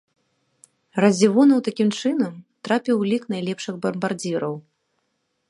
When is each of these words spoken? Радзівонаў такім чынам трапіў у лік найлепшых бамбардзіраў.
Радзівонаў 1.03 1.59
такім 1.67 1.89
чынам 1.99 2.33
трапіў 2.69 2.95
у 3.05 3.07
лік 3.11 3.23
найлепшых 3.35 3.73
бамбардзіраў. 3.87 4.53